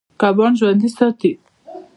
[0.21, 1.31] کبان ژوند ساتي.